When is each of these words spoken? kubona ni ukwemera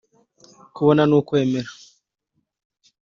kubona 0.75 1.01
ni 1.09 1.15
ukwemera 1.19 1.69